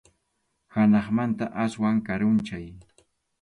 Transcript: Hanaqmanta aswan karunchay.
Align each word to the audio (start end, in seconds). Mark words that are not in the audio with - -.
Hanaqmanta 0.77 1.45
aswan 1.65 2.01
karunchay. 2.09 2.67